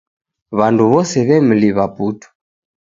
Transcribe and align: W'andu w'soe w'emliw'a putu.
W'andu 0.57 0.83
w'soe 0.91 1.19
w'emliw'a 1.29 1.85
putu. 1.95 2.27